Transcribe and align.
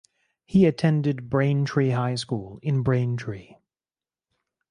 He 0.45 0.65
attended 0.65 1.29
Braintree 1.29 1.91
High 1.91 2.15
School 2.15 2.57
in 2.63 2.81
Braintree. 2.81 3.57